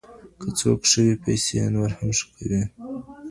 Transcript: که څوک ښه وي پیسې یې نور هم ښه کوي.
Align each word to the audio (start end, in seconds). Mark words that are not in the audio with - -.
که 0.41 0.47
څوک 0.59 0.79
ښه 0.89 0.99
وي 1.05 1.15
پیسې 1.23 1.53
یې 1.59 1.67
نور 1.75 1.89
هم 1.97 2.09
ښه 2.17 2.25
کوي. 2.35 2.63